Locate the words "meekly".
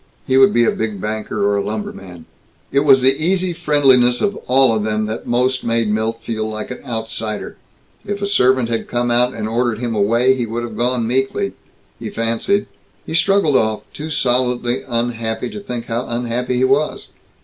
11.05-11.53